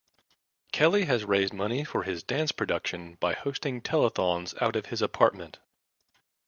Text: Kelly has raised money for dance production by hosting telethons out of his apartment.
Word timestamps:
Kelly 0.71 1.05
has 1.05 1.25
raised 1.25 1.53
money 1.53 1.83
for 1.83 2.03
dance 2.03 2.51
production 2.51 3.17
by 3.19 3.33
hosting 3.33 3.83
telethons 3.83 4.59
out 4.59 4.75
of 4.75 4.87
his 4.87 5.03
apartment. 5.03 5.59